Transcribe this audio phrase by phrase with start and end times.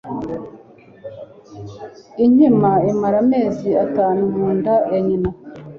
[2.25, 5.29] Inkima imara amezi atanu mu nda ya nyina